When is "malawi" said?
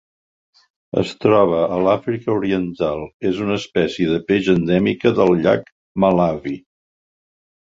6.05-6.57